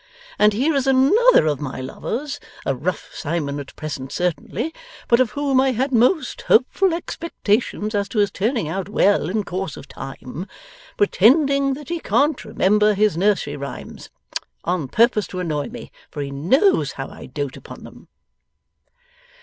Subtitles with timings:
[0.39, 4.73] And here is another of my lovers, a rough Cymon at present certainly,
[5.07, 9.43] but of whom I had most hopeful expectations as to his turning out well in
[9.43, 10.47] course of time,
[10.97, 14.09] pretending that he can't remember his nursery rhymes!
[14.63, 18.07] On purpose to annoy me, for he knows how I doat upon them!